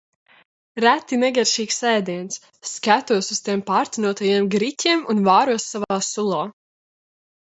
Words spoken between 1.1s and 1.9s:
negaršīgs